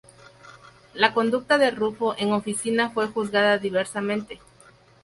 La 0.95 1.13
conducta 1.13 1.59
de 1.59 1.69
Ruffo 1.69 2.15
en 2.17 2.33
oficina 2.33 2.89
fue 2.89 3.05
juzgada 3.05 3.59
diversamente. 3.59 4.39